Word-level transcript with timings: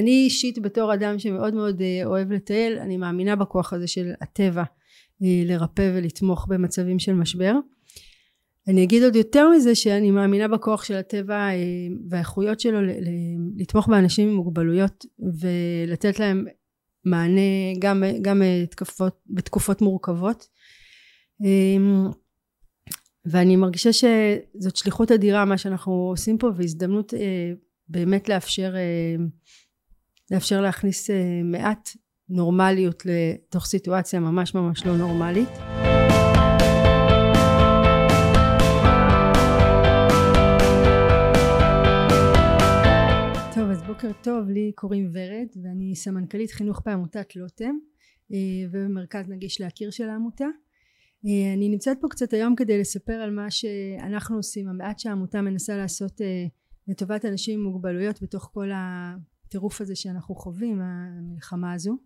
אני 0.00 0.10
אישית 0.10 0.58
בתור 0.58 0.94
אדם 0.94 1.18
שמאוד 1.18 1.54
מאוד 1.54 1.82
אוהב 2.04 2.32
לטייל 2.32 2.78
אני 2.78 2.96
מאמינה 2.96 3.36
בכוח 3.36 3.72
הזה 3.72 3.86
של 3.86 4.12
הטבע 4.20 4.62
לרפא 5.20 5.90
ולתמוך 5.94 6.46
במצבים 6.48 6.98
של 6.98 7.14
משבר. 7.14 7.54
אני 8.68 8.84
אגיד 8.84 9.02
עוד 9.02 9.16
יותר 9.16 9.48
מזה 9.48 9.74
שאני 9.74 10.10
מאמינה 10.10 10.48
בכוח 10.48 10.84
של 10.84 10.94
הטבע 10.94 11.48
והאיכויות 12.08 12.60
שלו 12.60 12.78
לתמוך 13.56 13.88
באנשים 13.88 14.28
עם 14.28 14.34
מוגבלויות 14.34 15.04
ולתת 15.18 16.18
להם 16.18 16.44
מענה 17.04 17.74
גם, 17.78 18.02
גם 18.22 18.42
תקפות, 18.70 19.20
בתקופות 19.26 19.82
מורכבות. 19.82 20.48
ואני 23.24 23.56
מרגישה 23.56 23.92
שזאת 23.92 24.76
שליחות 24.76 25.12
אדירה 25.12 25.44
מה 25.44 25.58
שאנחנו 25.58 25.92
עושים 25.92 26.38
פה 26.38 26.50
והזדמנות 26.56 27.14
אה, 27.14 27.52
באמת 27.88 28.28
לאפשר 28.28 28.74
אה, 28.76 29.24
לאפשר 30.30 30.60
להכניס 30.60 31.10
אה, 31.10 31.40
מעט 31.44 31.88
נורמליות 32.28 33.02
לתוך 33.06 33.66
סיטואציה 33.66 34.20
ממש 34.20 34.54
ממש 34.54 34.86
לא 34.86 34.96
נורמלית. 34.96 35.48
טוב 43.54 43.70
אז 43.70 43.82
בוקר 43.82 44.10
טוב 44.22 44.48
לי 44.48 44.72
קוראים 44.74 45.10
ורד 45.12 45.64
ואני 45.64 45.96
סמנכ"לית 45.96 46.50
חינוך 46.50 46.82
בעמותת 46.86 47.36
לוטם 47.36 47.74
ובמרכז 48.70 49.28
נגיש 49.28 49.60
להכיר 49.60 49.90
של 49.90 50.08
העמותה. 50.08 50.46
אה, 51.26 51.54
אני 51.54 51.68
נמצאת 51.68 51.96
פה 52.00 52.08
קצת 52.08 52.32
היום 52.32 52.56
כדי 52.56 52.80
לספר 52.80 53.12
על 53.12 53.30
מה 53.30 53.50
שאנחנו 53.50 54.36
עושים 54.36 54.68
המעט 54.68 54.98
שהעמותה 54.98 55.42
מנסה 55.42 55.76
לעשות 55.76 56.20
אה, 56.20 56.46
לטובת 56.88 57.24
אנשים 57.24 57.60
עם 57.60 57.66
מוגבלויות 57.66 58.22
בתוך 58.22 58.50
כל 58.54 58.70
הטירוף 59.50 59.80
הזה 59.80 59.96
שאנחנו 59.96 60.34
חווים 60.34 60.80
המלחמה 60.80 61.72
הזו 61.72 61.98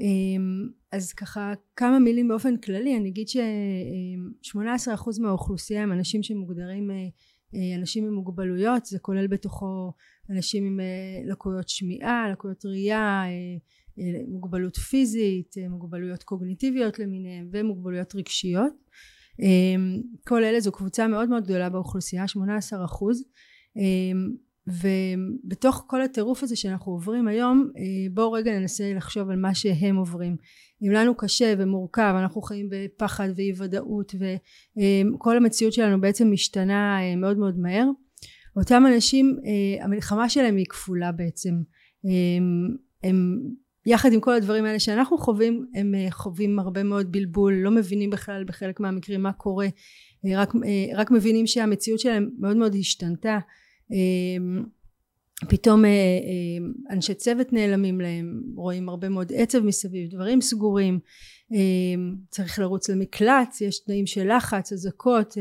אה, 0.00 0.06
אז 0.92 1.12
ככה 1.12 1.52
כמה 1.76 1.98
מילים 1.98 2.28
באופן 2.28 2.56
כללי 2.56 2.96
אני 2.96 3.08
אגיד 3.08 3.28
ש-18% 3.28 5.22
מהאוכלוסייה 5.22 5.82
הם 5.82 5.92
אנשים 5.92 6.22
שמוגדרים 6.22 6.90
אנשים 7.78 8.04
עם 8.04 8.14
מוגבלויות 8.14 8.86
זה 8.86 8.98
כולל 8.98 9.26
בתוכו 9.26 9.92
אנשים 10.30 10.64
עם 10.64 10.80
לקויות 11.26 11.68
שמיעה 11.68 12.28
לקויות 12.32 12.64
ראייה 12.64 13.24
מוגבלות 14.28 14.76
פיזית, 14.76 15.54
מוגבלויות 15.70 16.22
קוגניטיביות 16.22 16.98
למיניהן 16.98 17.48
ומוגבלויות 17.52 18.14
רגשיות. 18.14 18.72
אמ, 19.40 20.00
כל 20.28 20.44
אלה 20.44 20.60
זו 20.60 20.72
קבוצה 20.72 21.08
מאוד 21.08 21.28
מאוד 21.28 21.44
גדולה 21.44 21.68
באוכלוסייה, 21.68 22.28
18 22.28 22.84
אחוז. 22.84 23.24
ובתוך 24.66 25.84
כל 25.86 26.02
הטירוף 26.02 26.42
הזה 26.42 26.56
שאנחנו 26.56 26.92
עוברים 26.92 27.28
היום 27.28 27.70
אה, 27.76 27.82
בואו 28.14 28.32
רגע 28.32 28.58
ננסה 28.58 28.92
לחשוב 28.94 29.30
על 29.30 29.36
מה 29.36 29.54
שהם 29.54 29.96
עוברים. 29.96 30.36
אם 30.82 30.90
לנו 30.92 31.14
קשה 31.14 31.54
ומורכב 31.58 32.14
אנחנו 32.18 32.42
חיים 32.42 32.68
בפחד 32.70 33.28
ואי 33.36 33.52
ודאות 33.58 34.14
וכל 34.14 35.36
המציאות 35.36 35.72
שלנו 35.72 36.00
בעצם 36.00 36.30
משתנה 36.30 36.98
אה, 37.00 37.16
מאוד 37.16 37.38
מאוד 37.38 37.58
מהר. 37.58 37.86
אותם 38.56 38.84
אנשים 38.94 39.38
אה, 39.44 39.84
המלחמה 39.84 40.28
שלהם 40.28 40.56
היא 40.56 40.66
כפולה 40.66 41.12
בעצם. 41.12 41.54
אמ, 42.04 42.76
הם 43.02 43.38
יחד 43.86 44.12
עם 44.12 44.20
כל 44.20 44.34
הדברים 44.34 44.64
האלה 44.64 44.78
שאנחנו 44.78 45.18
חווים 45.18 45.66
הם 45.74 45.94
חווים 46.10 46.58
הרבה 46.58 46.82
מאוד 46.82 47.12
בלבול 47.12 47.54
לא 47.54 47.70
מבינים 47.70 48.10
בכלל 48.10 48.44
בחלק 48.44 48.80
מהמקרים 48.80 49.22
מה 49.22 49.32
קורה. 49.32 49.66
רק, 50.34 50.52
רק 50.94 51.10
מבינים 51.10 51.46
שהמציאות 51.46 52.00
שלהם 52.00 52.30
מאוד 52.38 52.56
מאוד 52.56 52.74
השתנתה 52.74 53.38
פתאום 55.48 55.84
אנשי 56.90 57.14
צוות 57.14 57.52
נעלמים 57.52 58.00
להם 58.00 58.42
רואים 58.56 58.88
הרבה 58.88 59.08
מאוד 59.08 59.32
עצב 59.34 59.60
מסביב 59.60 60.10
דברים 60.10 60.40
סגורים 60.40 60.98
צריך 62.30 62.58
לרוץ 62.58 62.88
למקלט 62.88 63.60
יש 63.60 63.84
תנאים 63.84 64.06
של 64.06 64.36
לחץ 64.36 64.72
אזעקות 64.72 65.34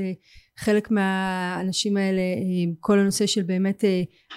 חלק 0.58 0.92
מהאנשים 0.92 1.98
האלה 1.98 2.22
כל 2.80 3.00
הנושא 3.00 3.26
של 3.26 3.44
באמת 3.44 3.84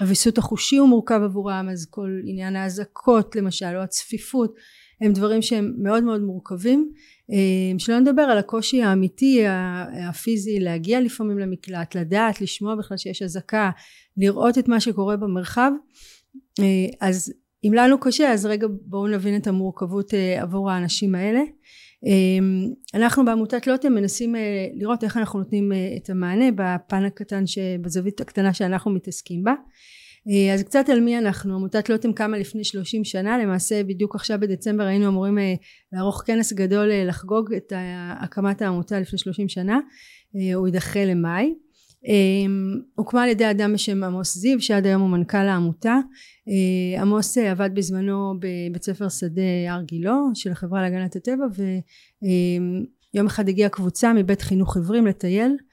הוויסות 0.01 0.39
החושי 0.39 0.77
הוא 0.77 0.89
מורכב 0.89 1.21
עבורם 1.25 1.69
אז 1.73 1.87
כל 1.91 2.21
עניין 2.25 2.57
האזעקות 2.57 3.37
למשל 3.37 3.77
או 3.77 3.83
הצפיפות 3.83 4.55
הם 5.01 5.13
דברים 5.13 5.43
שהם 5.43 5.75
מאוד 5.79 6.05
מאוד 6.05 6.21
מורכבים 6.21 6.93
שלא 7.79 7.99
נדבר 7.99 8.23
על 8.23 8.39
הקושי 8.39 8.83
האמיתי 8.83 9.43
הפיזי 10.09 10.61
להגיע 10.61 11.01
לפעמים 11.01 11.39
למקלט 11.39 11.95
לדעת 11.95 12.41
לשמוע 12.41 12.75
בכלל 12.75 12.97
שיש 12.97 13.23
אזעקה 13.23 13.71
לראות 14.17 14.59
את 14.59 14.69
מה 14.69 14.81
שקורה 14.81 15.17
במרחב. 15.17 15.73
אז 17.01 17.33
אם 17.65 17.73
לנו 17.75 18.01
קשה 18.01 18.33
אז 18.33 18.47
רגע 18.47 18.67
בואו 18.83 19.07
נבין 19.07 19.37
את 19.37 19.47
המורכבות 19.47 20.15
עבור 20.41 20.71
האנשים 20.71 21.15
האלה. 21.15 21.41
אנחנו 22.95 23.25
בעמותת 23.25 23.67
לוטם 23.67 23.93
מנסים 23.93 24.37
אה, 24.37 24.67
לראות 24.75 25.05
איך 25.05 25.17
אנחנו 25.17 25.39
נותנים 25.39 25.73
אה, 25.73 25.97
את 25.97 26.11
המענה 26.11 26.45
בפן 26.55 27.05
הקטן 27.05 27.45
בזווית 27.81 28.21
הקטנה 28.21 28.55
שאנחנו 28.55 28.91
מתעסקים 28.91 29.45
בה. 29.45 29.51
אה, 29.51 29.57
אז 30.55 30.63
קצת 30.63 30.89
על 30.89 31.01
מי 31.01 31.19
אנחנו. 31.19 31.55
עמותת 31.55 31.89
לוטם 31.89 32.13
קמה 32.13 32.39
לפני 32.39 32.65
30 32.65 33.05
שנה 33.05 33.39
למעשה 33.39 33.85
בדיוק 33.85 34.15
עכשיו 34.15 34.39
בדצמבר 34.41 34.85
היינו 34.85 35.09
אמורים 35.09 35.39
לערוך 35.93 36.23
כנס 36.27 36.53
גדול 36.53 36.91
לחגוג 36.93 37.55
את 37.55 37.73
הקמת 38.21 38.63
העמותה 38.63 39.01
לפני 39.01 39.19
30 39.19 39.49
שנה. 39.49 39.79
הוא 40.55 40.67
יידחה 40.67 41.05
למאי. 41.05 41.55
הוקמה 42.95 43.23
על 43.23 43.29
ידי 43.29 43.51
אדם 43.51 43.73
בשם 43.73 44.05
עמוס 44.05 44.35
זיו 44.35 44.61
שעד 44.61 44.87
היום 44.87 45.03
הוא 45.03 45.11
מנכ"ל 45.11 45.39
העמותה. 45.39 45.99
אה, 46.49 47.03
עמוס 47.03 47.39
אה, 47.39 47.51
עבד 47.51 47.71
בזמנו 47.75 48.35
בבית 48.39 48.83
ספר 48.83 49.09
שדה 49.09 49.43
הר 49.69 49.83
גילה 49.83 50.17
של 50.35 50.53
החברה 50.53 50.83
להגנת 50.83 51.17
הטבע 51.17 51.45
ויום 53.15 53.27
אחד 53.27 53.49
הגיעה 53.49 53.69
קבוצה 53.69 54.13
מבית 54.13 54.43
חינוך 54.43 54.77
עיוורים 54.77 55.07
לטייל. 55.07 55.51
אה, 55.51 55.66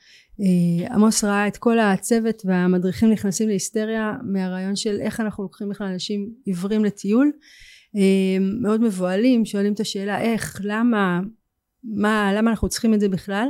עמוס 0.92 1.24
ראה 1.24 1.48
את 1.48 1.58
כל 1.58 1.80
הצוות 1.80 2.42
והמדריכים 2.46 3.12
נכנסים 3.12 3.48
להיסטריה 3.48 4.14
מהרעיון 4.24 4.76
של 4.76 5.00
איך 5.02 5.20
אנחנו 5.20 5.44
לוקחים 5.44 5.70
בכלל 5.70 5.88
אנשים 5.88 6.30
עיוורים 6.46 6.86
לטיול. 6.86 7.32
מאוד 8.62 8.82
מבוהלים 8.82 9.46
שואלים 9.46 9.74
את 9.74 9.80
השאלה 9.80 10.22
איך? 10.22 10.62
למה? 10.64 11.20
מה? 11.84 12.34
למה 12.36 12.52
אנחנו 12.52 12.70
צריכים 12.70 12.94
את 12.94 13.00
זה 13.00 13.10
בכלל? 13.10 13.48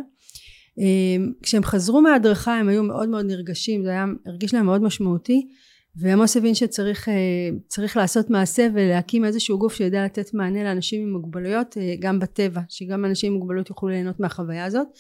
כשהם 1.41 1.63
חזרו 1.63 2.01
מההדרכה 2.01 2.59
הם 2.59 2.69
היו 2.69 2.83
מאוד 2.83 3.09
מאוד 3.09 3.25
נרגשים 3.25 3.83
זה 3.83 3.89
היה 3.89 4.05
הרגיש 4.25 4.53
להם 4.53 4.65
מאוד 4.65 4.81
משמעותי 4.81 5.47
ועמוס 5.95 6.37
הבין 6.37 6.55
שצריך 6.55 7.09
אה, 7.09 8.01
לעשות 8.01 8.29
מעשה 8.29 8.67
ולהקים 8.73 9.25
איזשהו 9.25 9.59
גוף 9.59 9.73
שיודע 9.73 10.05
לתת 10.05 10.33
מענה 10.33 10.63
לאנשים 10.63 11.01
עם 11.01 11.13
מוגבלויות 11.13 11.77
אה, 11.77 11.95
גם 11.99 12.19
בטבע 12.19 12.61
שגם 12.69 13.05
אנשים 13.05 13.33
עם 13.33 13.39
מוגבלות 13.39 13.69
יוכלו 13.69 13.89
ליהנות 13.89 14.19
מהחוויה 14.19 14.65
הזאת. 14.65 14.87
אה, 14.87 14.93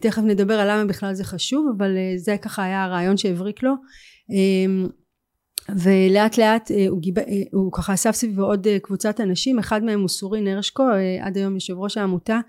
תכף 0.00 0.22
נדבר 0.22 0.54
על 0.54 0.70
למה 0.70 0.84
בכלל 0.84 1.14
זה 1.14 1.24
חשוב 1.24 1.66
אבל 1.76 1.90
זה 2.16 2.36
ככה 2.42 2.64
היה 2.64 2.84
הרעיון 2.84 3.16
שהבריק 3.16 3.62
לו. 3.62 3.72
ולאט 5.82 6.38
לאט 6.38 6.70
הוא, 6.88 7.00
גיב... 7.00 7.14
הוא 7.52 7.72
ככה 7.72 7.94
אסף 7.94 8.14
סביבו 8.14 8.42
עוד 8.42 8.66
קבוצת 8.82 9.20
אנשים 9.20 9.58
אחד 9.58 9.84
מהם 9.84 10.00
הוא 10.00 10.08
סורין 10.08 10.46
הרשקו 10.46 10.84
עד 11.20 11.36
היום 11.36 11.54
יושב 11.54 11.74
ראש 11.78 11.96
העמותה. 11.96 12.40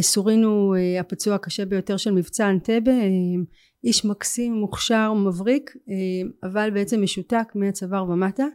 סורין 0.00 0.44
הוא 0.44 0.76
הפצוע 1.00 1.34
הקשה 1.34 1.64
ביותר 1.64 1.96
של 1.96 2.10
מבצע 2.10 2.50
אנטבה 2.50 2.92
איש 3.84 4.04
מקסים 4.04 4.52
מוכשר 4.52 5.12
מבריק 5.12 5.70
אה, 5.88 6.50
אבל 6.50 6.70
בעצם 6.70 7.02
משותק 7.02 7.48
מהצוואר 7.54 8.10
ומטה. 8.10 8.46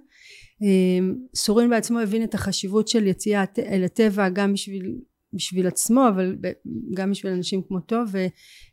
אה, 0.64 1.08
סורין 1.36 1.70
בעצמו 1.70 2.00
הבין 2.00 2.24
את 2.24 2.34
החשיבות 2.34 2.88
של 2.88 3.08
יציאה 3.08 3.44
אל 3.60 3.84
הטבע 3.84 4.30
גם 4.30 4.54
בשביל 4.54 4.96
בשביל 5.36 5.68
עצמו 5.68 6.08
אבל 6.10 6.36
גם 6.94 7.12
בשביל 7.12 7.32
אנשים 7.32 7.62
כמותו 7.68 8.02
ו, 8.12 8.18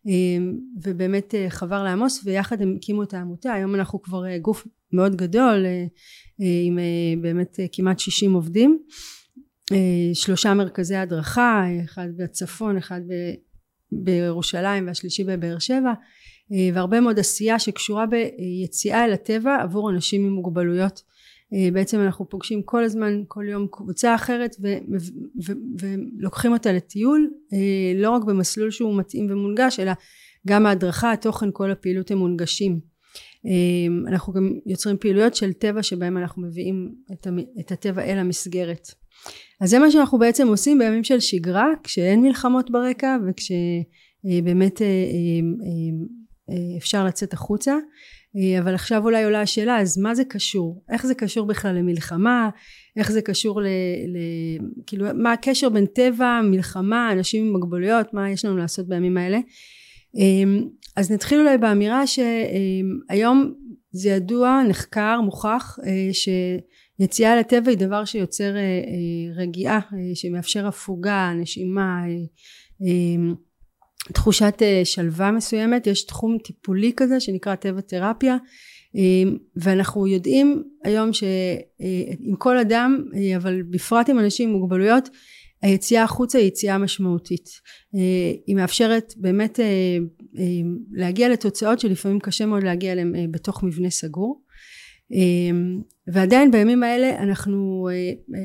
אה, 0.09 0.39
ובאמת 0.83 1.35
חבר 1.49 1.85
לעמוס 1.85 2.21
ויחד 2.25 2.63
הם 2.63 2.75
הקימו 2.77 3.03
את 3.03 3.15
העמותה. 3.15 3.53
היום 3.53 3.75
אנחנו 3.75 4.03
כבר 4.03 4.37
גוף 4.39 4.67
מאוד 4.93 5.17
גדול 5.17 5.65
עם 6.39 6.79
באמת 7.21 7.61
כמעט 7.73 7.99
60 7.99 8.33
עובדים. 8.33 8.79
שלושה 10.15 10.55
מרכזי 10.55 10.97
הדרכה 10.97 11.65
אחד 11.85 12.09
בצפון 12.17 12.77
אחד 12.77 13.01
בירושלים 13.93 14.87
והשלישי 14.87 15.25
בבאר 15.25 15.59
שבע 15.59 15.93
אה, 16.53 16.69
והרבה 16.75 17.01
מאוד 17.01 17.19
עשייה 17.19 17.59
שקשורה 17.59 18.05
ביציאה 18.07 19.05
אל 19.05 19.13
הטבע 19.13 19.57
עבור 19.63 19.91
אנשים 19.91 20.25
עם 20.25 20.33
מוגבלויות. 20.33 21.03
אה, 21.07 21.12
בעצם 21.73 22.01
אנחנו 22.01 22.29
פוגשים 22.29 22.63
כל 22.63 22.85
הזמן 22.85 23.23
כל 23.29 23.45
יום 23.49 23.67
קבוצה 23.71 24.15
אחרת 24.15 24.57
ו- 24.63 24.79
ו- 25.47 25.53
ולוקחים 25.81 26.53
אותה 26.53 26.73
לטיול 26.73 27.31
אה, 27.53 28.01
לא 28.01 28.11
רק 28.11 28.25
במסלול 28.25 28.71
שהוא 28.71 28.99
מתאים 28.99 29.27
ומונגש 29.31 29.81
אלא 29.81 29.93
גם 30.47 30.67
ההדרכה 30.67 31.13
התוכן 31.13 31.49
כל 31.53 31.71
הפעילות 31.71 32.11
הם 32.11 32.19
מונגשים. 32.19 32.93
אנחנו 34.09 34.33
גם 34.33 34.51
יוצרים 34.67 34.97
פעילויות 34.97 35.35
של 35.35 35.53
טבע 35.53 35.83
שבהם 35.83 36.19
אנחנו 36.19 36.43
מביאים 36.43 36.95
את 37.61 37.73
הטבע 37.73 38.03
אל 38.03 38.19
המסגרת. 38.19 38.89
אז 39.61 39.71
זה 39.71 39.79
מה 39.79 39.91
שאנחנו 39.91 40.19
בעצם 40.19 40.49
עושים 40.49 40.79
בימים 40.79 41.05
של 41.05 41.21
שגרה 41.21 41.67
כשאין 41.85 42.23
מלחמות 42.23 42.71
ברקע 42.71 43.17
וכשבאמת 43.27 44.83
אפשר 46.79 47.05
לצאת 47.05 47.33
החוצה 47.33 47.77
אבל 48.61 48.75
עכשיו 48.75 49.05
אולי 49.05 49.25
עולה 49.25 49.41
השאלה 49.41 49.81
אז 49.81 49.99
מה 49.99 50.15
זה 50.15 50.25
קשור? 50.25 50.85
איך 50.93 51.07
זה 51.07 51.15
קשור 51.15 51.47
בכלל 51.47 51.75
למלחמה? 51.75 52.51
איך 52.97 53.13
זה 53.13 53.23
קשור 53.23 53.63
ל... 53.63 53.67
ל 54.07 54.19
כאילו 54.87 55.07
מה 55.15 55.33
הקשר 55.33 55.69
בין 55.69 55.87
טבע 55.87 56.41
מלחמה 56.45 57.13
אנשים 57.13 57.47
עם 57.47 57.53
מוגבלויות? 57.53 58.15
מה 58.15 58.31
יש 58.31 58.45
לנו 58.45 58.57
לעשות 58.57 58.89
בימים 58.89 59.17
האלה? 59.17 59.39
אז 60.97 61.13
נתחיל 61.13 61.41
אולי 61.41 61.59
באמירה 61.59 62.05
שהיום 62.07 63.55
זה 63.93 64.09
ידוע 64.09 64.63
נחקר 64.69 65.21
מוכח 65.21 65.79
שיציאה 66.13 67.37
לטבע 67.37 67.71
היא 67.71 67.79
דבר 67.79 68.05
שיוצר 68.05 68.55
רגיעה 69.37 69.81
שמאפשר 70.15 70.67
הפוגה 70.67 71.33
נשימה 71.37 72.03
תחושת 74.09 74.55
אה, 74.63 74.81
שלווה 74.85 75.31
מסוימת 75.31 75.87
יש 75.87 76.07
תחום 76.07 76.39
טיפולי 76.45 76.93
כזה 76.97 77.21
שנקרא 77.21 77.55
טבע 77.55 77.81
תרפיה 77.81 78.37
אה, 78.97 79.31
ואנחנו 79.57 80.07
יודעים 80.07 80.63
היום 80.85 81.13
שעם 81.13 82.37
כל 82.39 82.59
אדם 82.59 83.05
אה, 83.15 83.37
אבל 83.37 83.63
בפרט 83.63 84.09
עם 84.09 84.19
אנשים 84.19 84.49
עם 84.49 84.55
מוגבלויות 84.55 85.09
היציאה 85.63 86.03
החוצה 86.03 86.39
היא 86.39 86.47
יציאה 86.47 86.79
משמעותית. 86.79 87.49
היא 88.47 88.57
מאפשרת 88.57 89.15
באמת 89.17 89.61
להגיע 90.93 91.29
לתוצאות 91.29 91.81
שלפעמים 91.81 92.21
קשה 92.21 92.47
מאוד 92.47 92.63
להגיע 92.63 92.93
אליהן 92.93 93.33
בתוך 93.33 93.63
מבנה 93.63 93.91
סגור. 93.91 94.43
ועדיין 96.13 96.51
בימים 96.51 96.83
האלה 96.83 97.23
אנחנו, 97.23 97.89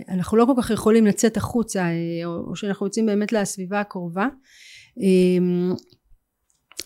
אנחנו 0.10 0.38
לא 0.38 0.46
כל 0.46 0.62
כך 0.62 0.72
יכולים 0.72 1.06
לצאת 1.06 1.38
החוצה 1.38 1.90
או 2.26 2.56
שאנחנו 2.56 2.86
יוצאים 2.86 3.06
באמת 3.06 3.34
לסביבה 3.34 3.80
הקרובה 3.80 4.28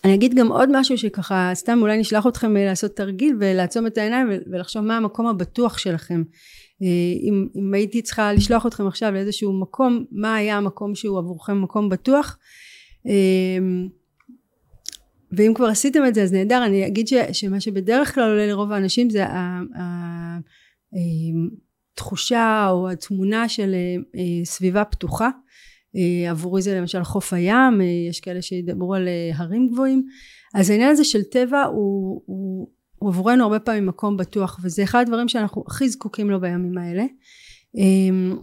אני 0.04 0.14
אגיד 0.14 0.34
גם 0.34 0.52
עוד 0.52 0.68
משהו 0.72 0.98
שככה 0.98 1.50
סתם 1.54 1.78
אולי 1.82 1.98
נשלח 1.98 2.26
אתכם 2.26 2.56
אה, 2.56 2.64
לעשות 2.64 2.96
תרגיל 2.96 3.36
ולעצום 3.40 3.86
את 3.86 3.98
העיניים 3.98 4.28
ולחשוב 4.50 4.82
מה 4.82 4.96
המקום 4.96 5.26
הבטוח 5.26 5.78
שלכם. 5.78 6.22
אה, 6.82 6.86
אם, 7.22 7.48
אם 7.56 7.74
הייתי 7.74 8.02
צריכה 8.02 8.32
לשלוח 8.32 8.66
אתכם 8.66 8.86
עכשיו 8.86 9.12
לאיזשהו 9.12 9.60
מקום 9.60 10.04
מה 10.12 10.34
היה 10.34 10.56
המקום 10.56 10.94
שהוא 10.94 11.18
עבורכם 11.18 11.62
מקום 11.62 11.88
בטוח? 11.88 12.38
אמ, 13.06 13.88
ואם 15.32 15.52
כבר 15.54 15.66
עשיתם 15.66 16.06
את 16.08 16.14
זה 16.14 16.22
אז 16.22 16.32
נהדר. 16.32 16.64
אני 16.66 16.86
אגיד 16.86 17.08
ש, 17.08 17.14
שמה 17.32 17.60
שבדרך 17.60 18.14
כלל 18.14 18.30
עולה 18.30 18.46
לרוב 18.46 18.72
האנשים 18.72 19.10
זה 19.10 19.24
התחושה 21.94 22.38
אה, 22.38 22.70
או 22.70 22.90
התמונה 22.90 23.48
של 23.48 23.74
סביבה 24.44 24.84
פתוחה. 24.84 25.24
אה, 25.24 25.41
עבורי 26.30 26.62
זה 26.62 26.74
למשל 26.74 27.04
חוף 27.04 27.32
הים 27.32 27.80
אה, 27.80 27.86
יש 28.08 28.20
כאלה 28.20 28.42
שידברו 28.42 28.94
על 28.94 29.08
אה, 29.08 29.30
הרים 29.34 29.68
גבוהים. 29.68 30.06
אז 30.54 30.70
העניין 30.70 30.90
הזה 30.90 31.04
של 31.04 31.22
טבע 31.22 31.62
הוא, 31.62 32.22
הוא, 32.26 32.68
הוא 32.98 33.10
עבורנו 33.10 33.42
הרבה 33.42 33.58
פעמים 33.58 33.86
מקום 33.86 34.16
בטוח 34.16 34.60
וזה 34.62 34.82
אחד 34.82 35.00
הדברים 35.00 35.28
שאנחנו 35.28 35.64
הכי 35.66 35.88
זקוקים 35.88 36.30
לו 36.30 36.40
בימים 36.40 36.78
האלה. 36.78 37.04
אמ, 37.76 38.36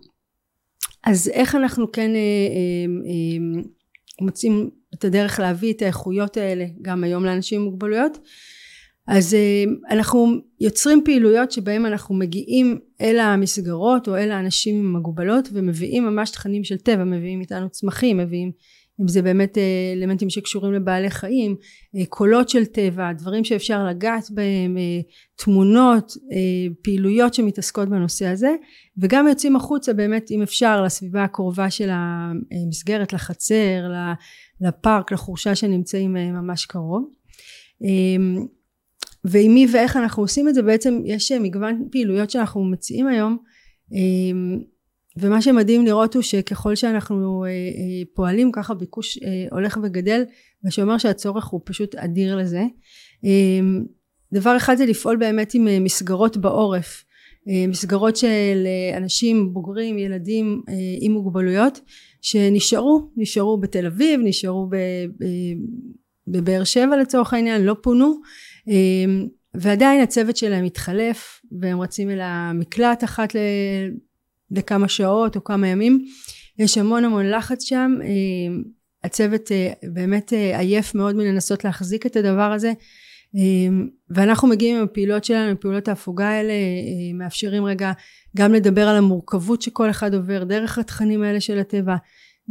אז 1.04 1.30
איך 1.34 1.56
אנחנו 1.56 1.92
כן 1.92 2.12
מוצאים 4.22 4.70
את 4.94 5.06
הדרך 5.06 5.40
להביא 5.40 5.74
את 5.74 5.82
האיכויות 5.82 6.38
האלה 6.38 6.66
גם 6.82 7.04
היום 7.04 7.26
לאנשים 7.26 7.62
עם 7.62 7.66
מוגבלויות 7.66 8.18
אז 9.10 9.34
אה, 9.34 9.64
אנחנו 9.90 10.34
יוצרים 10.60 11.02
פעילויות 11.06 11.52
שבהם 11.52 11.86
אנחנו 11.86 12.16
מגיעים 12.16 12.80
אל 13.02 13.20
המסגרות 13.20 14.08
או 14.08 14.18
אל 14.18 14.32
האנשים 14.32 14.76
עם 14.76 14.94
מגובלות 14.94 15.50
ומביאים 15.54 16.06
ממש 16.06 16.32
תכנים 16.32 16.64
של 16.64 16.78
טבע 16.78 17.04
מביאים 17.04 17.42
איתנו 17.42 17.70
צמחים 17.70 18.18
מביאים 18.18 18.52
אם 19.02 19.08
זה 19.08 19.22
באמת 19.22 19.58
אה, 19.58 19.94
אלמנטים 19.94 20.30
שקשורים 20.30 20.74
לבעלי 20.74 21.10
חיים 21.10 21.56
אה, 21.96 22.06
קולות 22.06 22.50
של 22.50 22.66
טבע 22.66 23.14
דברים 23.14 23.44
שאפשר 23.44 23.86
לגעת 23.86 24.32
בהם 24.32 24.78
תמונות 25.36 26.14
פעילויות 26.84 27.34
שמתעסקות 27.34 27.90
בנושא 27.90 28.26
הזה 28.28 28.56
וגם 28.98 29.28
יוצאים 29.28 29.56
החוצה 29.56 29.94
באמת 29.94 30.32
אם 30.32 30.42
אפשר 30.42 30.84
לסביבה 30.84 31.24
הקרובה 31.24 31.70
של 31.70 31.90
המסגרת 31.92 33.14
לחצר 33.14 33.92
לפארק 34.62 35.12
לחורשה 35.12 35.56
שנמצאים 35.56 36.14
ממש 36.14 36.66
קרוב 36.66 37.10
ועם 39.26 39.54
מי 39.54 39.68
ואיך 39.74 39.98
אנחנו 39.98 40.24
עושים 40.24 40.48
את 40.48 40.56
זה 40.56 40.62
בעצם 40.62 41.02
יש 41.06 41.32
מגוון 41.32 41.88
פעילויות 41.92 42.30
שאנחנו 42.30 42.64
מציעים 42.64 43.08
היום 43.08 43.38
אמ, 43.92 44.60
ומה 45.18 45.42
שמדהים 45.42 45.86
לראות 45.86 46.14
הוא 46.14 46.24
שככל 46.24 46.76
שאנחנו 46.76 47.46
אה, 47.46 47.50
אה, 47.50 47.54
פועלים 48.14 48.52
ככה 48.52 48.74
ביקוש 48.74 49.18
אה, 49.18 49.46
הולך 49.52 49.80
וגדל 49.84 50.24
מה 50.64 50.72
שאומר 50.72 50.98
שהצורך 50.98 51.46
הוא 51.46 51.62
פשוט 51.66 51.96
אדיר 51.96 52.38
לזה. 52.38 52.64
אמ, 53.24 53.84
דבר 54.34 54.58
אחד 54.58 54.76
זה 54.76 54.86
לפעול 54.86 55.18
באמת 55.18 55.54
עם 55.54 55.84
מסגרות 55.84 56.38
בעורף 56.38 57.06
מסגרות 57.68 58.16
של 58.16 58.68
אנשים 58.98 59.54
בוגרים 59.54 59.98
ילדים 59.98 60.62
עם 61.00 61.12
מוגבלויות 61.12 61.80
שנשארו 62.22 63.10
נשארו 63.18 63.58
בתל 63.58 63.86
אביב 63.86 64.20
נשארו 64.24 64.70
בבאר 66.28 66.64
שבע 66.64 66.98
לצורך 66.98 67.34
העניין 67.34 67.62
לא 67.62 67.76
פונו 67.82 68.14
ועדיין 69.54 70.02
הצוות 70.02 70.38
שלהם 70.38 70.66
מתחלף 70.66 71.42
והם 71.62 71.82
רצים 71.82 72.10
אל 72.10 72.20
המקלט 72.22 73.04
אחת 73.04 73.36
לכמה 74.52 74.88
שעות 74.88 75.36
או 75.36 75.44
כמה 75.44 75.68
ימים. 75.68 76.06
יש 76.60 76.78
המון 76.78 77.06
המון 77.06 77.30
לחץ 77.30 77.64
שם. 77.64 77.98
אמ, 78.04 78.64
הצוות 79.04 79.52
אה, 79.52 79.72
באמת 79.94 80.34
אה, 80.34 80.60
עייף 80.60 80.96
מאוד 80.96 81.16
מלנסות 81.16 81.64
להחזיק 81.64 82.06
את 82.06 82.16
הדבר 82.16 82.52
הזה. 82.52 82.74
אמ, 83.36 83.88
ואנחנו 84.10 84.48
מגיעים 84.48 84.78
עם 84.78 84.84
הפעילות 84.84 85.24
שלנו, 85.24 85.50
עם 85.50 85.56
פעולות 85.60 85.88
ההפוגה 85.88 86.30
האלה, 86.30 86.54
אה, 86.54 87.14
מאפשרים 87.14 87.66
רגע 87.66 87.92
גם 88.38 88.54
לדבר 88.54 88.88
על 88.88 88.96
המורכבות 88.96 89.62
שכל 89.62 89.90
אחד 89.90 90.14
עובר 90.14 90.44
דרך 90.44 90.78
התכנים 90.78 91.24
האלה 91.24 91.42
של 91.42 91.60
הטבע, 91.60 91.96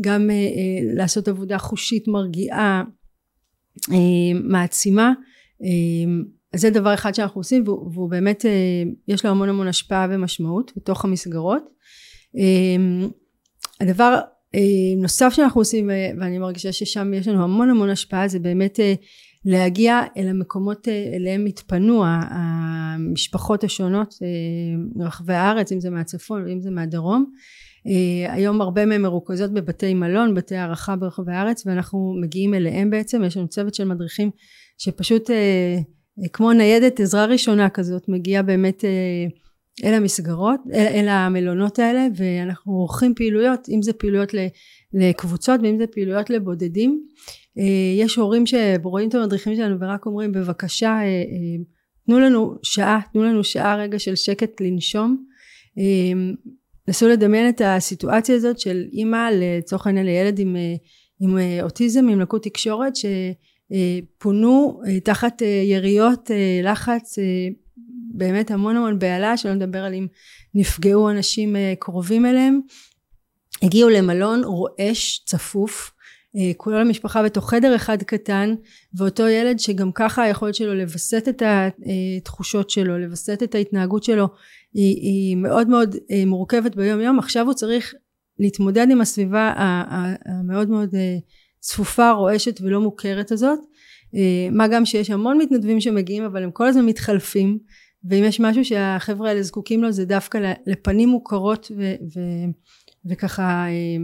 גם 0.01 0.31
לעשות 0.95 1.29
עבודה 1.29 1.59
חושית 1.59 2.09
מרגיעה, 2.09 2.83
מעצימה. 4.45 5.09
אמ, 5.09 5.15
אז 6.53 6.61
זה 6.61 6.71
דבר 6.71 6.95
אחד 6.95 7.15
שאנחנו 7.15 7.41
עושים 7.41 7.63
והוא, 7.67 7.91
והוא 7.93 8.11
באמת 8.11 8.47
אה, 8.47 8.83
יש 9.09 9.25
לו 9.25 9.31
המון 9.31 9.49
המון 9.49 9.69
השפעה 9.69 10.07
ומשמעות 10.11 10.73
בתוך 10.77 11.05
המסגרות. 11.05 11.63
אמ, 12.37 13.09
הדבר 13.81 14.19
אה, 14.55 14.61
נוסף 15.03 15.33
שאנחנו 15.33 15.61
עושים 15.61 15.91
ואני 16.21 16.39
מרגישה 16.39 16.73
ששם 16.73 17.15
יש 17.15 17.29
לנו 17.29 17.45
המון 17.45 17.71
המון 17.71 17.91
השפעה 17.91 18.29
זה 18.29 18.39
באמת 18.39 18.81
אה, 18.81 18.95
להגיע 19.45 20.01
אל 20.17 20.29
המקומות 20.29 20.89
אליהם 20.89 21.47
התפנו 21.47 22.05
המשפחות 22.07 23.65
השונות 23.65 24.15
מרחבי 24.97 25.35
הארץ 25.35 25.73
אם 25.73 25.81
זה 25.81 25.91
מהצפון 25.91 26.45
ואם 26.45 26.61
זה 26.61 26.71
מהדרום. 26.71 27.33
היום 28.29 28.61
הרבה 28.61 28.87
מהן 28.87 29.03
מרוכזות 29.03 29.53
בבתי 29.53 29.95
מלון 29.95 30.35
בתי 30.35 30.57
הערכה 30.57 30.97
ברחבי 30.97 31.33
הארץ 31.33 31.67
ואנחנו 31.67 32.15
מגיעים 32.21 32.55
אליהם 32.55 32.91
בעצם. 32.91 33.25
יש 33.25 33.37
לנו 33.37 33.49
צוות 33.49 33.75
של 33.75 33.85
מדריכים 33.85 34.31
שפשוט 34.79 35.31
אה, 35.31 35.37
אה, 36.23 36.29
כמו 36.33 36.53
ניידת 36.53 37.01
עזרה 37.01 37.25
ראשונה 37.25 37.69
כזאת 37.69 38.09
מגיעה 38.09 38.43
באמת 38.43 38.85
אה, 38.85 39.27
אל 39.85 39.95
המסגרות, 39.95 40.61
אל, 40.75 40.87
אל 40.87 41.09
המלונות 41.09 41.79
האלה 41.79 42.07
ואנחנו 42.17 42.73
עורכים 42.73 43.15
פעילויות 43.15 43.69
אם 43.69 43.83
זה 43.83 43.93
פעילויות 43.93 44.33
לקבוצות 44.95 45.61
ואם 45.63 45.79
זה 45.79 45.87
פעילויות 45.87 46.31
לבודדים. 46.31 47.07
יש 47.97 48.17
הורים 48.17 48.45
שרואים 48.47 49.09
את 49.09 49.15
המדריכים 49.15 49.57
שלנו 49.57 49.81
ורק 49.81 50.07
אומרים 50.07 50.33
בבקשה 50.33 50.99
תנו 52.07 52.21
לנו 52.21 52.55
שעה 52.63 53.01
תנו 53.13 53.25
לנו 53.25 53.45
שעה 53.45 53.77
רגע 53.77 53.99
של 53.99 54.17
שקט 54.17 54.61
לנשום. 54.61 55.25
נסו 56.89 57.09
לדמיין 57.09 57.49
את 57.49 57.61
הסיטואציה 57.65 58.35
הזאת 58.35 58.59
של 58.61 58.85
אימא 58.93 59.29
לצורך 59.33 59.87
העניין 59.87 60.07
לילד 60.07 60.39
עם, 60.39 60.57
עם 61.21 61.39
אוטיזם 61.63 62.09
עם 62.09 62.21
לקות 62.21 62.43
תקשורת 62.43 62.97
ש 62.97 63.07
פונו 64.19 64.81
אה, 64.87 65.01
תחת 65.01 65.43
אה, 65.43 65.47
יריות 65.47 66.31
לחץ 66.63 67.19
באמת 68.15 68.51
המון 68.51 68.77
המון 68.77 68.99
בהלה 68.99 69.37
שלא 69.37 69.55
נדבר 69.55 69.85
על 69.85 69.95
אם 69.95 70.07
נפגעו 70.55 71.11
אנשים 71.11 71.57
קרובים 71.79 72.27
אליהם. 72.27 72.61
הגיעו 73.63 73.89
למלון 73.89 74.45
רועש 74.45 75.25
צפוף 75.27 75.93
כל 76.57 76.75
המשפחה 76.75 77.23
בתוך 77.23 77.51
חדר 77.51 77.77
אחד 77.77 78.03
קטן 78.03 78.55
ואותו 78.95 79.29
ילד 79.29 79.59
שגם 79.59 79.93
ככה 79.93 80.23
היכולת 80.23 80.55
שלו 80.55 80.75
לווסת 80.75 81.29
את 81.29 81.43
התחושות 81.43 82.71
שלו 82.71 82.99
לווסת 82.99 83.43
את 83.43 83.55
ההתנהגות 83.55 84.05
שלו 84.05 84.29
היא, 84.75 84.97
היא 84.97 85.37
מאוד 85.37 85.69
מאוד 85.69 85.97
מורכבת 86.27 86.77
ביום 86.77 87.01
יום 87.01 87.19
עכשיו 87.19 87.47
הוא 87.47 87.55
צריך 87.55 87.95
להתמודד 88.39 88.87
עם 88.91 89.01
הסביבה 89.01 89.53
המאוד 90.25 90.69
מאוד 90.69 90.95
צפופה 91.61 92.11
רועשת 92.11 92.61
ולא 92.61 92.81
מוכרת 92.81 93.33
הזאת. 93.33 93.59
אה, 94.15 94.49
מה 94.51 94.69
גם 94.69 94.85
שיש 94.85 95.11
המון 95.11 95.39
מתנדבים 95.39 95.81
שמגיעים 95.81 96.25
אבל 96.25 96.43
הם 96.43 96.51
כל 96.51 96.67
הזמן 96.67 96.87
מתחלפים 96.87 97.59
ואם 98.05 98.25
יש 98.25 98.41
משהו 98.41 98.65
שהחבר'ה 98.65 99.29
האלה 99.29 99.43
זקוקים 99.43 99.83
לו 99.83 99.93
זה 99.93 100.05
דווקא 100.05 100.53
לפנים 100.67 101.09
מוכרות 101.09 101.73
ו, 101.77 101.95
ו, 102.15 102.21
וככה 103.11 103.43
אה, 103.43 103.97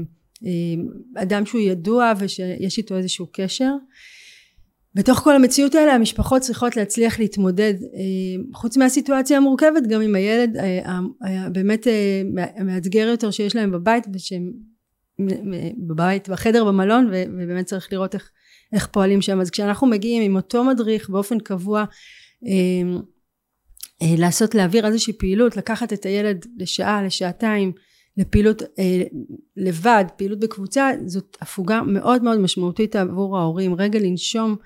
אה, 0.46 1.22
אדם 1.22 1.46
שהוא 1.46 1.60
ידוע 1.60 2.12
ושיש 2.18 2.78
איתו 2.78 2.96
איזשהו 2.96 3.26
קשר. 3.32 3.70
בתוך 4.94 5.18
כל 5.18 5.36
המציאות 5.36 5.74
האלה 5.74 5.94
המשפחות 5.94 6.42
צריכות 6.42 6.76
להצליח 6.76 7.18
להתמודד 7.18 7.74
חוץ 8.54 8.76
מהסיטואציה 8.76 9.36
המורכבת 9.36 9.82
גם 9.88 10.00
עם 10.00 10.14
הילד 10.14 10.56
באמת 11.52 11.86
המאתגר 12.56 13.06
יותר 13.10 13.30
שיש 13.30 13.56
להם 13.56 13.72
בבית 13.72 14.06
ושהם 14.12 14.52
בבית 15.86 16.28
בחדר 16.28 16.64
במלון 16.64 17.06
ובאמת 17.06 17.66
צריך 17.66 17.92
לראות 17.92 18.14
איך, 18.14 18.30
איך 18.72 18.86
פועלים 18.86 19.22
שם 19.22 19.40
אז 19.40 19.50
כשאנחנו 19.50 19.86
מגיעים 19.86 20.22
עם 20.22 20.36
אותו 20.36 20.64
מדריך 20.64 21.10
באופן 21.10 21.38
קבוע 21.38 21.84
לעשות 24.02 24.54
להעביר 24.54 24.86
איזושהי 24.86 25.12
פעילות 25.12 25.56
לקחת 25.56 25.92
את 25.92 26.06
הילד 26.06 26.46
לשעה 26.58 27.02
לשעתיים 27.02 27.72
לפעילות 28.16 28.62
אה, 28.62 29.02
לבד, 29.56 30.04
פעילות 30.16 30.40
בקבוצה, 30.40 30.90
זאת 31.06 31.36
הפוגה 31.40 31.82
מאוד 31.82 32.22
מאוד 32.22 32.38
משמעותית 32.38 32.96
עבור 32.96 33.38
ההורים. 33.38 33.74
רגע 33.74 33.98
לנשום, 33.98 34.56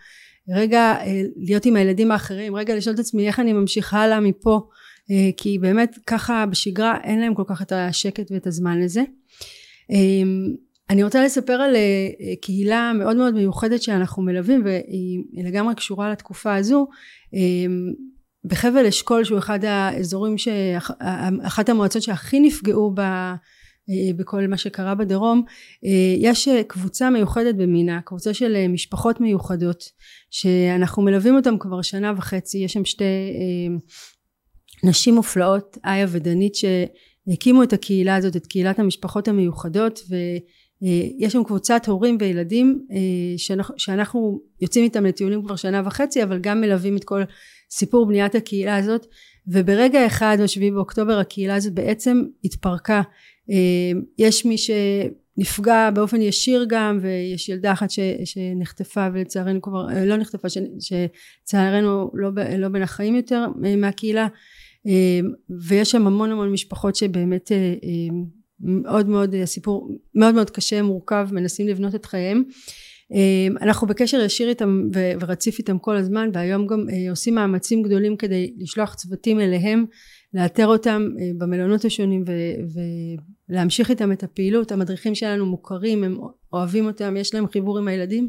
רגע 0.48 0.94
אה, 1.00 1.22
להיות 1.36 1.66
עם 1.66 1.76
הילדים 1.76 2.10
האחרים, 2.10 2.56
רגע 2.56 2.76
לשאול 2.76 2.94
את 2.94 3.00
עצמי 3.00 3.26
איך 3.26 3.40
אני 3.40 3.52
ממשיכה 3.52 3.98
הלאה 4.02 4.20
מפה, 4.20 4.68
אה, 5.10 5.30
כי 5.36 5.58
באמת 5.58 5.98
ככה 6.06 6.46
בשגרה 6.46 6.98
אין 7.04 7.20
להם 7.20 7.34
כל 7.34 7.44
כך 7.46 7.62
את 7.62 7.72
השקט 7.72 8.30
ואת 8.30 8.46
הזמן 8.46 8.80
לזה. 8.80 9.00
אה, 9.00 9.06
אני 10.90 11.04
רוצה 11.04 11.24
לספר 11.24 11.52
על 11.52 11.76
אה, 11.76 12.36
קהילה 12.40 12.92
מאוד 12.94 13.16
מאוד 13.16 13.34
מיוחדת 13.34 13.82
שאנחנו 13.82 14.22
מלווים 14.22 14.62
והיא 14.64 15.44
לגמרי 15.44 15.74
קשורה 15.74 16.10
לתקופה 16.10 16.54
הזו. 16.54 16.86
אה, 17.34 17.66
בחבל 18.44 18.86
אשכול 18.86 19.24
שהוא 19.24 19.38
אחד 19.38 19.64
האזורים 19.64 20.34
אחת 21.42 21.68
המועצות 21.68 22.02
שהכי 22.02 22.40
נפגעו 22.40 22.92
ב, 22.94 23.00
אה, 23.90 24.12
בכל 24.16 24.46
מה 24.46 24.56
שקרה 24.56 24.94
בדרום 24.94 25.42
אה, 25.84 26.14
יש 26.18 26.48
קבוצה 26.66 27.10
מיוחדת 27.10 27.54
במינה 27.54 28.00
קבוצה 28.00 28.34
של 28.34 28.68
משפחות 28.68 29.20
מיוחדות 29.20 29.84
שאנחנו 30.30 31.02
מלווים 31.02 31.36
אותם 31.36 31.58
כבר 31.58 31.82
שנה 31.82 32.12
וחצי. 32.16 32.58
יש 32.58 32.72
שם 32.72 32.84
שתי 32.84 33.04
אה, 33.04 33.76
נשים 34.84 35.14
מופלאות 35.14 35.78
איה 35.84 36.06
ודנית 36.08 36.54
שהקימו 37.30 37.62
את 37.62 37.72
הקהילה 37.72 38.16
הזאת 38.16 38.36
את 38.36 38.46
קהילת 38.46 38.78
המשפחות 38.78 39.28
המיוחדות 39.28 40.00
ויש 40.08 41.32
שם 41.32 41.44
קבוצת 41.44 41.86
הורים 41.86 42.16
וילדים 42.20 42.86
שאנחנו, 43.36 43.74
שאנחנו 43.78 44.40
יוצאים 44.60 44.84
איתם 44.84 45.04
לטיולים 45.04 45.42
כבר 45.42 45.56
שנה 45.56 45.82
וחצי 45.84 46.22
אבל 46.22 46.38
גם 46.38 46.60
מלווים 46.60 46.96
את 46.96 47.04
כל 47.04 47.22
סיפור 47.70 48.06
בניית 48.06 48.34
הקהילה 48.34 48.76
הזאת. 48.76 49.06
וברגע 49.48 50.06
אחד 50.06 50.36
בשביעי 50.42 50.70
באוקטובר 50.70 51.18
הקהילה 51.18 51.54
הזאת 51.54 51.72
בעצם 51.72 52.24
התפרקה. 52.44 53.02
אה, 53.50 54.00
יש 54.18 54.44
מי 54.44 54.56
שנפגע 54.58 55.90
באופן 55.90 56.20
ישיר 56.20 56.66
גם 56.68 56.98
ויש 57.02 57.48
ילדה 57.48 57.72
אחת 57.72 57.90
ש, 57.90 57.98
שנחטפה 58.24 59.08
ולצערנו 59.12 59.62
כבר 59.62 59.90
אה, 59.90 60.04
לא 60.04 60.16
נחטפה 60.16 60.48
שלצערנו 60.80 62.10
לא, 62.14 62.30
לא 62.58 62.68
בין 62.68 62.82
החיים 62.82 63.16
יותר 63.16 63.44
אה, 63.64 63.76
מהקהילה 63.76 64.26
ויש 65.68 65.90
שם 65.90 66.06
המון 66.06 66.30
המון 66.30 66.52
משפחות 66.52 66.96
שבאמת 66.96 67.52
מאוד 68.60 69.08
מאוד 69.08 69.34
הסיפור 69.34 69.90
מאוד 70.14 70.34
מאוד 70.34 70.50
קשה 70.50 70.82
מורכב 70.82 71.28
מנסים 71.32 71.68
לבנות 71.68 71.94
את 71.94 72.06
חייהם. 72.06 72.42
אמ, 73.12 73.54
אנחנו 73.60 73.86
בקשר 73.86 74.20
ישיר 74.20 74.48
איתם 74.48 74.88
ורציף 75.20 75.58
איתם 75.58 75.78
כל 75.78 75.96
הזמן 75.96 76.30
והיום 76.32 76.66
גם 76.66 76.86
אה, 76.92 77.10
עושים 77.10 77.34
מאמצים 77.34 77.82
גדולים 77.82 78.16
כדי 78.16 78.54
לשלוח 78.58 78.94
צוותים 78.94 79.40
אליהם 79.40 79.84
לאתר 80.34 80.66
אותם 80.66 81.08
אה, 81.20 81.30
במלונות 81.38 81.84
השונים 81.84 82.24
ולהמשיך 83.48 83.90
איתם 83.90 84.12
את 84.12 84.22
הפעילות. 84.22 84.72
המדריכים 84.72 85.14
שלנו 85.14 85.46
מוכרים 85.46 86.04
הם 86.04 86.18
אוהבים 86.52 86.86
אותם 86.86 87.16
יש 87.16 87.34
להם 87.34 87.48
חיבור 87.48 87.78
עם 87.78 87.88
הילדים 87.88 88.28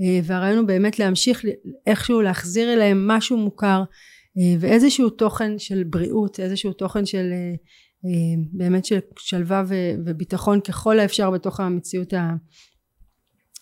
אה, 0.00 0.20
והרעיון 0.24 0.58
הוא 0.58 0.66
באמת 0.66 0.98
להמשיך 0.98 1.44
איכשהו 1.86 2.20
להחזיר 2.20 2.72
אליהם 2.72 3.08
משהו 3.08 3.36
מוכר 3.36 3.82
ואיזשהו 4.60 5.10
תוכן 5.10 5.58
של 5.58 5.84
בריאות 5.84 6.40
איזשהו 6.40 6.72
תוכן 6.72 7.06
של 7.06 7.32
באמת 8.52 8.84
של 8.84 8.98
שלווה 9.18 9.64
וביטחון 10.04 10.60
ככל 10.60 10.98
האפשר 10.98 11.30
בתוך 11.30 11.60
המציאות 11.60 12.12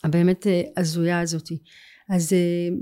הבאמת 0.05 0.47
אה, 0.47 0.63
הזויה 0.77 1.21
הזאתי. 1.21 1.59
אז 2.11 2.33
אה, 2.33 2.77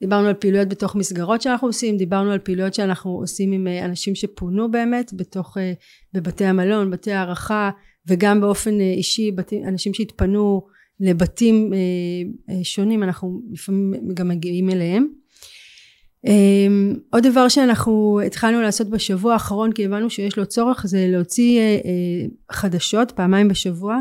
דיברנו 0.00 0.28
על 0.28 0.34
פעילויות 0.34 0.68
בתוך 0.68 0.96
מסגרות 0.96 1.42
שאנחנו 1.42 1.68
עושים 1.68 1.96
דיברנו 1.96 2.30
על 2.30 2.38
פעילויות 2.38 2.74
שאנחנו 2.74 3.10
עושים 3.10 3.52
עם 3.52 3.66
אה, 3.66 3.84
אנשים 3.84 4.14
שפונו 4.14 4.70
באמת 4.70 5.12
בתוך 5.14 5.56
בבתי 6.14 6.44
המלון 6.44 6.90
בתי 6.90 7.12
הערכה 7.12 7.70
וגם 8.08 8.40
באופן 8.40 8.80
אישי 8.80 9.30
אנשים 9.66 9.94
שהתפנו 9.94 10.66
לבתים 11.00 11.72
שונים 12.62 13.02
אנחנו 13.02 13.42
לפעמים 13.52 14.14
גם 14.14 14.28
מגיעים 14.28 14.70
אליהם 14.70 15.06
עוד 17.10 17.26
דבר 17.26 17.48
שאנחנו 17.48 18.20
התחלנו 18.26 18.62
לעשות 18.62 18.90
בשבוע 18.90 19.32
האחרון 19.32 19.72
כי 19.72 19.84
הבנו 19.84 20.10
שיש 20.10 20.38
לו 20.38 20.46
צורך 20.46 20.86
זה 20.86 21.06
להוציא 21.08 21.60
חדשות 22.52 23.10
פעמיים 23.10 23.48
בשבוע 23.48 24.00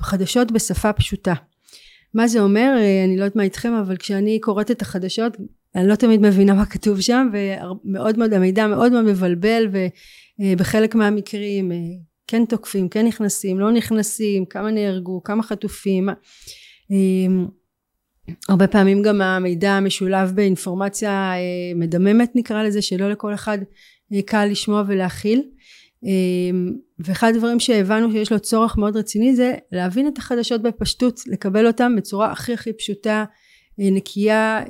חדשות 0.00 0.52
בשפה 0.52 0.92
פשוטה. 0.92 1.34
מה 2.14 2.28
זה 2.28 2.40
אומר? 2.40 2.74
אה, 2.78 3.04
אני 3.04 3.16
לא 3.16 3.22
יודעת 3.22 3.36
מה 3.36 3.42
איתכם 3.42 3.72
אבל 3.72 3.96
כשאני 3.96 4.40
קוראת 4.40 4.70
את 4.70 4.82
החדשות 4.82 5.36
אני 5.74 5.88
לא 5.88 5.94
תמיד 5.94 6.20
מבינה 6.20 6.54
מה 6.54 6.66
כתוב 6.66 7.00
שם 7.00 7.28
ומאוד 7.32 8.18
מאוד 8.18 8.32
המידע 8.32 8.66
מאוד 8.66 8.92
מאוד 8.92 9.04
מבלבל 9.04 9.68
ובחלק 10.40 10.94
אה, 10.94 10.98
מהמקרים 10.98 11.72
אה, 11.72 11.76
כן 12.26 12.44
תוקפים 12.44 12.88
כן 12.88 13.06
נכנסים 13.06 13.60
לא 13.60 13.72
נכנסים 13.72 14.46
כמה 14.46 14.70
נהרגו 14.70 15.22
כמה 15.22 15.42
חטופים 15.42 16.08
הרבה 18.48 18.66
פעמים 18.66 19.02
גם 19.02 19.20
המידע 19.20 19.80
משולב 19.80 20.32
באינפורמציה 20.34 21.32
מדממת 21.76 22.32
נקרא 22.34 22.62
לזה 22.62 22.82
שלא 22.82 23.10
לכל 23.10 23.34
אחד 23.34 23.58
קל 24.26 24.44
לשמוע 24.44 24.82
ולהכיל. 24.86 25.42
אמ, 26.04 26.72
ואחד 26.98 27.32
הדברים 27.34 27.60
שהבנו 27.60 28.12
שיש 28.12 28.32
לו 28.32 28.40
צורך 28.40 28.78
מאוד 28.78 28.96
רציני 28.96 29.36
זה 29.36 29.54
להבין 29.72 30.08
את 30.08 30.18
החדשות 30.18 30.62
בפשטות 30.62 31.20
לקבל 31.26 31.66
אותם 31.66 31.96
בצורה 31.96 32.32
הכי 32.32 32.52
הכי 32.52 32.72
פשוטה 32.72 33.24
אה, 33.80 33.90
נקייה 33.90 34.60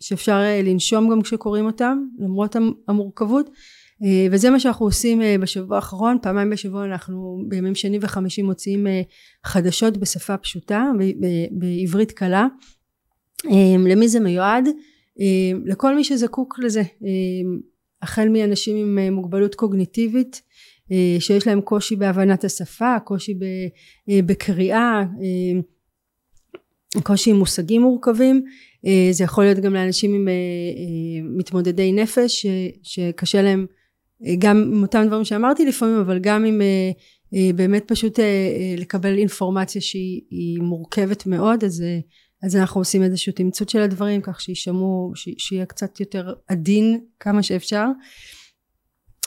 שאפשר 0.00 0.32
אה, 0.32 0.62
לנשום 0.64 1.10
גם 1.10 1.22
כשקוראים 1.22 1.66
אותם 1.66 1.98
למרות 2.18 2.56
המורכבות. 2.88 3.46
אה, 3.46 3.52
וזה 4.30 4.50
מה 4.50 4.60
שאנחנו 4.60 4.86
עושים 4.86 5.20
בשבוע 5.40 5.76
האחרון. 5.76 6.18
פעמיים 6.22 6.50
בשבוע 6.50 6.84
אנחנו 6.84 7.42
בימים 7.48 7.74
שני 7.74 7.98
וחמישי 8.00 8.42
מוציאים 8.42 8.86
חדשות 9.44 9.96
בשפה 9.96 10.36
פשוטה 10.36 10.90
בעברית 11.50 12.12
קלה. 12.12 12.46
למי 13.88 14.08
זה 14.08 14.20
מיועד? 14.20 14.68
לכל 15.64 15.96
מי 15.96 16.04
שזקוק 16.04 16.58
לזה 16.58 16.82
החל 18.02 18.28
מאנשים 18.28 18.76
עם 18.76 18.98
אה, 18.98 19.10
מוגבלות 19.10 19.54
קוגניטיבית 19.54 20.42
אה, 20.92 21.16
שיש 21.20 21.46
להם 21.46 21.60
קושי 21.60 21.96
בהבנת 21.96 22.44
השפה, 22.44 22.96
קושי 23.04 23.34
אה, 24.08 24.20
בקריאה, 24.22 25.02
קושי 27.02 27.30
עם 27.30 27.36
מושגים 27.36 27.82
מורכבים, 27.82 28.44
זה 29.10 29.24
יכול 29.24 29.44
להיות 29.44 29.58
גם 29.58 29.74
לאנשים 29.74 30.14
עם 30.14 30.28
מתמודדי 31.38 31.92
נפש 31.92 32.46
שקשה 32.82 33.42
להם 33.42 33.66
גם 34.38 34.70
עם 34.72 34.82
אותם 34.82 35.04
דברים 35.06 35.24
שאמרתי 35.24 35.66
לפעמים 35.66 35.96
אבל 35.96 36.18
גם 36.18 36.44
עם 36.44 36.60
באמת 37.54 37.84
פשוט 37.86 38.18
לקבל 38.78 39.18
אינפורמציה 39.18 39.80
שהיא 39.80 40.60
מורכבת 40.60 41.26
מאוד 41.26 41.64
אז 41.64 41.84
אז 42.42 42.56
אנחנו 42.56 42.80
עושים 42.80 43.02
איזשהו 43.02 43.32
תמצות 43.32 43.68
של 43.68 43.80
הדברים 43.80 44.20
כך 44.20 44.40
שישמעו 44.40 45.12
שיהיה 45.38 45.66
קצת 45.66 46.00
יותר 46.00 46.32
עדין 46.48 47.00
כמה 47.20 47.42
שאפשר. 47.42 47.84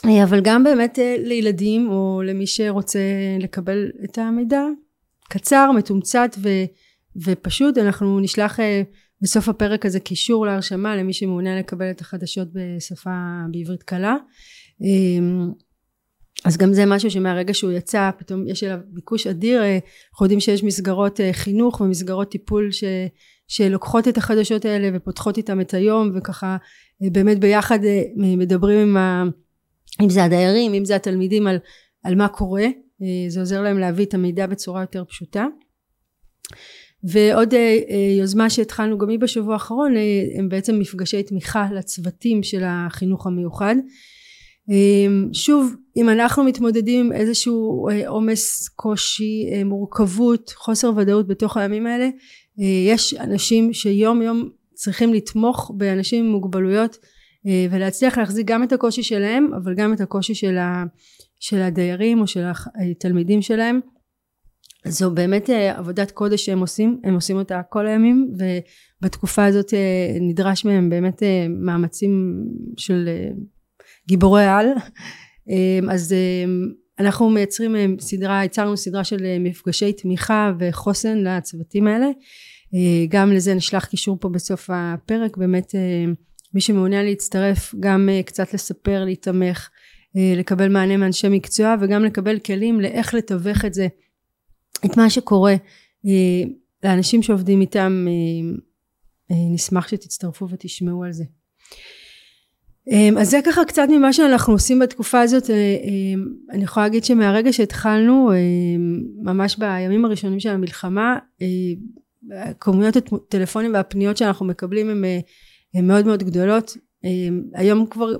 אה, 0.04 0.24
אבל 0.24 0.40
גם 0.40 0.64
באמת 0.64 0.98
אה, 0.98 1.16
לילדים 1.18 1.90
או 1.90 2.22
למי 2.26 2.46
שרוצה 2.46 3.00
לקבל 3.40 3.90
את 4.04 4.18
המידע 4.18 4.62
קצר 5.28 5.70
מתומצת 5.76 6.36
ו, 6.38 6.48
ופשוט 7.24 7.78
אנחנו 7.78 8.20
נשלח 8.20 8.60
אה, 8.60 8.82
בסוף 9.20 9.48
הפרק 9.48 9.86
הזה 9.86 10.00
קישור 10.00 10.46
להרשמה 10.46 10.96
למי 10.96 11.12
שמעוניין 11.12 11.58
לקבל 11.58 11.90
את 11.90 12.00
החדשות 12.00 12.48
בשפה 12.52 13.10
בעברית 13.50 13.82
קלה 13.82 14.16
אז 16.44 16.56
גם 16.56 16.72
זה 16.72 16.86
משהו 16.86 17.10
שמהרגע 17.10 17.54
שהוא 17.54 17.72
יצא 17.72 18.10
פתאום 18.18 18.48
יש 18.48 18.64
אליו 18.64 18.78
ביקוש 18.86 19.26
אדיר 19.26 19.62
אה, 19.62 19.78
אנחנו 20.12 20.26
יודעים 20.26 20.40
שיש 20.40 20.64
מסגרות 20.64 21.20
אה, 21.20 21.32
חינוך 21.32 21.80
ומסגרות 21.80 22.30
טיפול 22.30 22.70
ש, 22.72 22.84
שלוקחות 23.48 24.08
את 24.08 24.18
החדשות 24.18 24.64
האלה 24.64 24.88
ופותחות 24.94 25.36
איתם 25.36 25.60
את 25.60 25.74
היום 25.74 26.12
וככה 26.14 26.56
אה, 27.02 27.10
באמת 27.12 27.38
ביחד 27.38 27.78
מדברים 28.16 28.78
עם 28.78 28.96
ה... 28.96 29.24
אם 30.02 30.10
זה 30.10 30.24
הדיירים 30.24 30.74
אם 30.74 30.84
זה 30.84 30.96
התלמידים 30.96 31.46
על, 31.46 31.58
על 32.04 32.14
מה 32.14 32.28
קורה 32.28 32.66
זה 33.28 33.40
עוזר 33.40 33.62
להם 33.62 33.78
להביא 33.78 34.04
את 34.04 34.14
המידע 34.14 34.46
בצורה 34.46 34.80
יותר 34.80 35.04
פשוטה. 35.04 35.46
ועוד 37.04 37.54
יוזמה 38.18 38.50
שהתחלנו 38.50 38.98
גם 38.98 39.08
היא 39.08 39.18
בשבוע 39.18 39.52
האחרון 39.52 39.94
הם 40.38 40.48
בעצם 40.48 40.78
מפגשי 40.78 41.22
תמיכה 41.22 41.68
לצוותים 41.74 42.42
של 42.42 42.62
החינוך 42.66 43.26
המיוחד 43.26 43.74
שוב 45.32 45.74
אם 45.96 46.08
אנחנו 46.08 46.44
מתמודדים 46.44 47.06
עם 47.06 47.12
איזשהו 47.12 47.88
עומס, 48.06 48.68
קושי, 48.68 49.62
מורכבות, 49.64 50.52
חוסר 50.56 50.90
ודאות 50.96 51.26
בתוך 51.26 51.56
הימים 51.56 51.86
האלה, 51.86 52.08
יש 52.86 53.14
אנשים 53.14 53.72
שיום 53.72 54.22
יום 54.22 54.50
צריכים 54.74 55.14
לתמוך 55.14 55.72
באנשים 55.76 56.24
עם 56.24 56.30
מוגבלויות 56.30 56.96
ולהצליח 57.70 58.18
להחזיק 58.18 58.46
גם 58.46 58.62
את 58.62 58.72
הקושי 58.72 59.02
שלהם 59.02 59.50
אבל 59.54 59.74
גם 59.74 59.92
את 59.92 60.00
הקושי 60.00 60.34
של, 60.34 60.58
ה, 60.58 60.84
של 61.40 61.62
הדיירים 61.62 62.20
או 62.20 62.26
של 62.26 62.44
התלמידים 62.90 63.42
שלהם. 63.42 63.80
זו 64.86 65.10
באמת 65.10 65.50
אה, 65.50 65.78
עבודת 65.78 66.10
קודש 66.10 66.44
שהם 66.44 66.60
עושים, 66.60 67.00
הם 67.04 67.14
עושים 67.14 67.36
אותה 67.36 67.60
כל 67.68 67.86
הימים 67.86 68.32
ובתקופה 69.02 69.44
הזאת 69.44 69.74
אה, 69.74 70.16
נדרש 70.20 70.64
מהם 70.64 70.90
באמת 70.90 71.22
אה, 71.22 71.46
מאמצים 71.48 72.44
של 72.76 73.08
גיבורי 74.08 74.46
על 74.46 74.66
אז 75.90 76.14
אנחנו 76.98 77.30
מייצרים 77.30 78.00
סדרה, 78.00 78.44
יצרנו 78.44 78.76
סדרה 78.76 79.04
של 79.04 79.38
מפגשי 79.40 79.92
תמיכה 79.92 80.52
וחוסן 80.58 81.18
לצוותים 81.18 81.86
האלה. 81.86 82.06
גם 83.08 83.32
לזה 83.32 83.54
נשלח 83.54 83.84
קישור 83.84 84.16
פה 84.20 84.28
בסוף 84.28 84.70
הפרק. 84.72 85.36
באמת 85.36 85.74
מי 86.54 86.60
שמעוניין 86.60 87.04
להצטרף 87.04 87.74
גם 87.80 88.08
קצת 88.26 88.54
לספר, 88.54 89.04
להתמך, 89.04 89.68
לקבל 90.14 90.68
מענה 90.68 90.96
מאנשי 90.96 91.28
מקצוע 91.28 91.74
וגם 91.80 92.04
לקבל 92.04 92.38
כלים 92.38 92.80
לאיך 92.80 93.14
לתווך 93.14 93.64
את 93.64 93.74
זה 93.74 93.86
את 94.84 94.96
מה 94.96 95.10
שקורה 95.10 95.54
אה, 96.06 96.50
לאנשים 96.84 97.22
שעובדים 97.22 97.60
איתם 97.60 98.06
אה, 98.08 98.54
אה, 99.30 99.54
נשמח 99.54 99.88
שתצטרפו 99.88 100.48
ותשמעו 100.50 101.04
על 101.04 101.12
זה. 101.12 101.24
אז 103.18 103.30
זה 103.30 103.40
ככה 103.44 103.64
קצת 103.64 103.86
ממה 103.90 104.12
שאנחנו 104.12 104.52
עושים 104.52 104.78
בתקופה 104.78 105.20
הזאת 105.20 105.50
אני 106.50 106.64
יכולה 106.64 106.86
להגיד 106.86 107.04
שמהרגע 107.04 107.52
שהתחלנו 107.52 108.30
ממש 109.22 109.56
בימים 109.56 110.04
הראשונים 110.04 110.40
של 110.40 110.48
המלחמה 110.48 111.16
כמויות 112.60 112.96
הטלפונים 112.96 113.74
והפניות 113.74 114.16
שאנחנו 114.16 114.46
מקבלים 114.46 115.04
הן 115.74 115.86
מאוד 115.86 116.06
מאוד 116.06 116.22
גדולות. 116.22 116.76
היום 117.54 117.86
כבר 117.86 118.16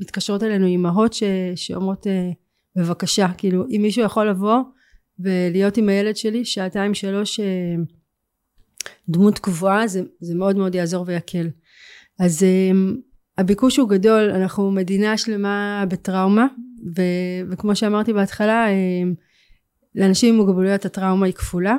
מתקשרות 0.00 0.42
אלינו 0.42 0.66
אימהות 0.66 1.16
שאומרות 1.54 2.06
בבקשה 2.76 3.26
כאילו 3.38 3.64
אם 3.70 3.82
מישהו 3.82 4.02
יכול 4.02 4.28
לבוא 4.28 4.58
ולהיות 5.18 5.76
עם 5.76 5.88
הילד 5.88 6.16
שלי 6.16 6.44
שעתיים 6.44 6.94
שלוש 6.94 7.40
אה, 7.40 7.74
דמות 9.08 9.38
קבועה 9.38 9.86
זה, 9.86 10.02
זה 10.20 10.34
מאוד 10.34 10.56
מאוד 10.56 10.74
יעזור 10.74 11.04
ויקל 11.06 11.48
אז 12.20 12.42
אה, 12.42 12.70
הביקוש 13.38 13.76
הוא 13.76 13.88
גדול 13.88 14.30
אנחנו 14.30 14.70
מדינה 14.70 15.18
שלמה 15.18 15.84
בטראומה 15.88 16.46
ו, 16.96 17.02
וכמו 17.50 17.76
שאמרתי 17.76 18.12
בהתחלה 18.12 18.68
אה, 18.68 19.02
לאנשים 19.94 20.34
עם 20.34 20.40
מוגבלויות 20.40 20.84
הטראומה 20.84 21.26
היא 21.26 21.34
כפולה 21.34 21.76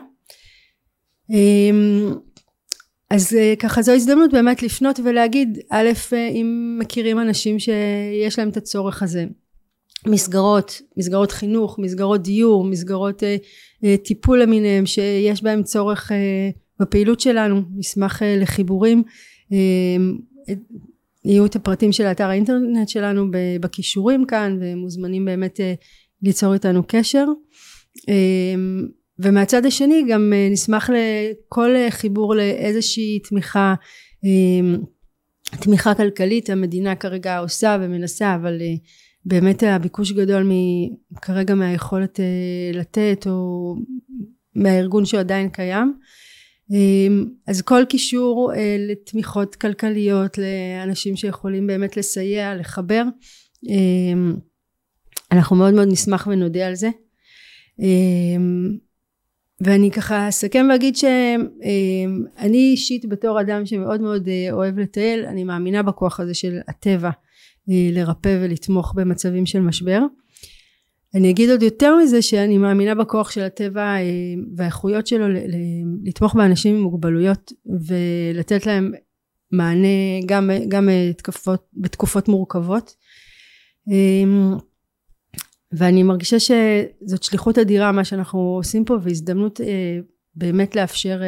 אז 3.09 3.37
ככה 3.59 3.81
זו 3.81 3.91
הזדמנות 3.91 4.33
באמת 4.33 4.63
לפנות 4.63 4.99
ולהגיד 5.03 5.59
א' 5.69 5.89
אם 6.31 6.77
מכירים 6.81 7.19
אנשים 7.19 7.59
שיש 7.59 8.39
להם 8.39 8.49
את 8.49 8.57
הצורך 8.57 9.03
הזה 9.03 9.25
מסגרות, 10.07 10.81
מסגרות 10.97 11.31
חינוך, 11.31 11.79
מסגרות 11.79 12.21
דיור, 12.21 12.63
מסגרות 12.63 13.23
אה, 13.23 13.35
אה, 13.83 13.95
טיפול 13.97 14.41
למיניהם 14.41 14.85
שיש 14.85 15.43
בהם 15.43 15.63
צורך 15.63 16.11
אה, 16.11 16.49
בפעילות 16.79 17.19
שלנו, 17.19 17.61
נשמח 17.75 18.23
אה, 18.23 18.37
לחיבורים. 18.37 19.03
יהיו 21.25 21.45
את 21.45 21.55
הפרטים 21.55 21.91
של 21.91 22.03
אתר 22.03 22.27
האינטרנט 22.29 22.89
שלנו 22.89 23.25
בכישורים 23.61 24.25
כאן 24.25 24.57
ומוזמנים 24.61 25.25
באמת 25.25 25.59
אה, 25.59 25.73
ליצור 26.21 26.53
איתנו 26.53 26.83
קשר. 26.87 27.25
אה, 28.09 28.55
ומהצד 29.19 29.65
השני 29.65 30.03
גם 30.09 30.33
אה, 30.35 30.47
נשמח 30.51 30.89
לכל 30.89 31.75
אה, 31.75 31.91
חיבור 31.91 32.35
לאיזושהי 32.35 33.19
תמיכה 33.19 33.75
אה, 34.25 34.77
תמיכה 35.61 35.93
כלכלית 35.93 36.49
המדינה 36.49 36.95
כרגע 36.95 37.37
עושה 37.37 37.77
ומנסה 37.81 38.35
אבל 38.35 38.61
באמת 39.25 39.63
הביקוש 39.63 40.11
גדול 40.11 40.51
כרגע 41.21 41.55
מהיכולת 41.55 42.19
לתת 42.73 43.27
או 43.29 43.75
מהארגון 44.55 45.05
שעדיין 45.05 45.49
קיים 45.49 45.87
אמ, 45.87 45.93
אז 47.47 47.61
כל 47.61 47.83
קישור 47.89 48.53
אה, 48.55 48.77
לתמיכות 48.79 49.55
כלכליות 49.55 50.37
לאנשים 50.37 51.15
שיכולים 51.15 51.67
באמת 51.67 51.97
לסייע 51.97 52.55
לחבר 52.55 53.03
אמ, 53.67 54.35
אנחנו 55.31 55.55
מאוד 55.55 55.73
מאוד 55.73 55.87
נשמח 55.91 56.27
ונודה 56.27 56.67
על 56.67 56.75
זה 56.75 56.89
אמ, 57.79 58.77
ואני 59.61 59.91
ככה 59.91 60.29
אסכם 60.29 60.67
ואגיד 60.71 60.95
שאני 60.95 62.71
אישית 62.71 63.05
בתור 63.05 63.41
אדם 63.41 63.65
שמאוד 63.65 64.01
מאוד 64.01 64.27
אה, 64.27 64.47
אוהב 64.51 64.79
לטייל 64.79 65.25
אני 65.25 65.43
מאמינה 65.43 65.83
בכוח 65.83 66.19
הזה 66.19 66.33
של 66.33 66.59
הטבע 66.67 67.09
אה, 67.69 67.89
לרפא 67.91 68.39
ולתמוך 68.41 68.93
במצבים 68.95 69.45
של 69.45 69.59
משבר. 69.59 70.01
אני 71.15 71.29
אגיד 71.29 71.49
עוד 71.49 71.63
יותר 71.63 71.95
מזה 71.95 72.21
שאני 72.21 72.57
מאמינה 72.57 72.95
בכוח 72.95 73.31
של 73.31 73.41
הטבע 73.41 73.81
אה, 73.81 74.01
והאיכויות 74.55 75.07
שלו 75.07 75.25
לתמוך 76.03 76.35
באנשים 76.35 76.75
עם 76.75 76.81
מוגבלויות 76.81 77.51
ולתת 77.65 78.65
להם 78.65 78.91
מענה 79.51 79.87
גם, 80.25 80.49
גם 80.67 80.89
תקפות, 81.17 81.67
בתקופות 81.73 82.27
מורכבות. 82.27 82.95
אמ, 83.87 84.53
ואני 85.71 86.03
מרגישה 86.03 86.37
שזאת 86.39 87.23
שליחות 87.23 87.57
אדירה 87.57 87.91
מה 87.91 88.03
שאנחנו 88.03 88.39
עושים 88.39 88.85
פה 88.85 88.97
והזדמנות 89.01 89.61
אה, 89.61 89.99
באמת 90.35 90.75
לאפשר 90.75 91.21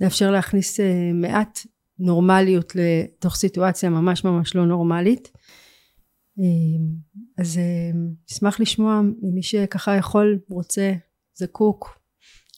לאפשר 0.00 0.30
להכניס 0.30 0.80
מעט 1.14 1.58
נורמליות 1.98 2.72
לתוך 2.74 3.36
סיטואציה 3.36 3.90
ממש 3.90 4.24
ממש 4.24 4.56
לא 4.56 4.66
נורמלית 4.66 5.30
אמ, 6.38 7.08
אז 7.38 7.60
אשמח 8.30 8.60
לשמוע 8.60 9.00
ממי 9.22 9.42
שככה 9.42 9.96
יכול 9.96 10.38
רוצה 10.50 10.92
זקוק 11.34 11.98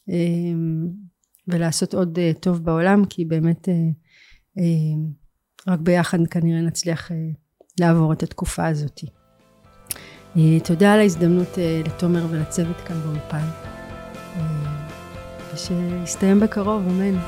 אמ, 0.08 0.86
ולעשות 1.48 1.94
עוד 1.94 2.18
אה, 2.18 2.32
טוב 2.40 2.64
בעולם 2.64 3.04
כי 3.04 3.24
באמת 3.24 3.68
אה, 3.68 4.62
רק 5.68 5.80
ביחד 5.80 6.26
כנראה 6.26 6.60
נצליח 6.60 7.12
אה, 7.12 7.16
לעבור 7.80 8.12
את 8.12 8.22
התקופה 8.22 8.66
הזאת. 8.66 9.00
תודה 10.64 10.92
על 10.92 11.00
ההזדמנות 11.00 11.48
לתומר 11.86 12.26
ולצוות 12.30 12.76
כאן 12.76 13.00
באולפן. 13.00 13.46
ושיסתיים 15.54 16.40
בקרוב 16.40 16.82
אמן 16.88 17.18